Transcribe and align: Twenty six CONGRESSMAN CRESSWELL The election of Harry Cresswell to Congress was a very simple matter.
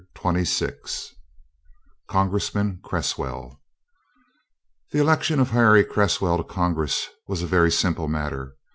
Twenty 0.15 0.45
six 0.45 1.13
CONGRESSMAN 2.09 2.79
CRESSWELL 2.83 3.61
The 4.89 4.97
election 4.99 5.39
of 5.39 5.51
Harry 5.51 5.83
Cresswell 5.83 6.37
to 6.37 6.43
Congress 6.43 7.07
was 7.27 7.43
a 7.43 7.45
very 7.45 7.71
simple 7.71 8.07
matter. 8.07 8.55